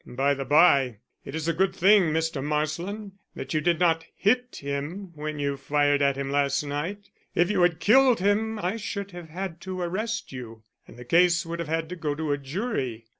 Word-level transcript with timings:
By 0.07 0.33
the 0.33 0.45
by, 0.45 0.97
it 1.23 1.35
is 1.35 1.47
a 1.47 1.53
good 1.53 1.75
thing, 1.75 2.11
Mr. 2.11 2.43
Marsland, 2.43 3.11
that 3.35 3.53
you 3.53 3.61
did 3.61 3.79
not 3.79 4.03
hit 4.15 4.55
him 4.59 5.11
when 5.13 5.37
you 5.37 5.57
fired 5.57 6.01
at 6.01 6.15
him 6.17 6.31
last 6.31 6.63
night. 6.63 7.11
If 7.35 7.51
you 7.51 7.61
had 7.61 7.79
killed 7.79 8.19
him 8.19 8.57
I 8.57 8.77
should 8.77 9.11
have 9.11 9.29
had 9.29 9.61
to 9.61 9.79
arrest 9.79 10.31
you, 10.31 10.63
and 10.87 10.97
the 10.97 11.05
case 11.05 11.45
would 11.45 11.59
have 11.59 11.67
had 11.67 11.87
to 11.89 11.95
go 11.95 12.15
to 12.15 12.31
a 12.31 12.37
jury. 12.39 13.05